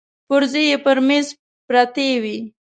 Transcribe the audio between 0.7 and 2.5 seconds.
پر مېز پرتې وې.